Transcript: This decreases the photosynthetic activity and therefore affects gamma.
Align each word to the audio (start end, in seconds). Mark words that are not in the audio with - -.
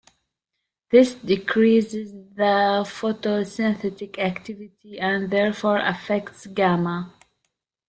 This 0.89 1.13
decreases 1.13 2.11
the 2.11 2.81
photosynthetic 2.87 4.17
activity 4.17 4.99
and 4.99 5.29
therefore 5.29 5.77
affects 5.77 6.47
gamma. 6.47 7.13